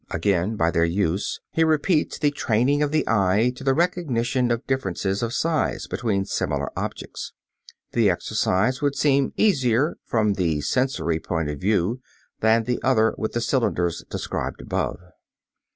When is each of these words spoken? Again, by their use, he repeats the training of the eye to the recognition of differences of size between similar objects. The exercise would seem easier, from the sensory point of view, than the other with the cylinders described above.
Again, 0.09 0.55
by 0.55 0.71
their 0.71 0.83
use, 0.83 1.41
he 1.51 1.63
repeats 1.63 2.17
the 2.17 2.31
training 2.31 2.81
of 2.81 2.91
the 2.91 3.07
eye 3.07 3.53
to 3.55 3.63
the 3.63 3.75
recognition 3.75 4.49
of 4.49 4.65
differences 4.65 5.21
of 5.21 5.31
size 5.31 5.85
between 5.85 6.25
similar 6.25 6.71
objects. 6.75 7.33
The 7.91 8.09
exercise 8.09 8.81
would 8.81 8.95
seem 8.95 9.31
easier, 9.37 9.97
from 10.07 10.33
the 10.33 10.61
sensory 10.61 11.19
point 11.19 11.51
of 11.51 11.59
view, 11.61 12.01
than 12.39 12.63
the 12.63 12.81
other 12.81 13.13
with 13.19 13.33
the 13.33 13.41
cylinders 13.41 14.03
described 14.09 14.59
above. 14.59 14.97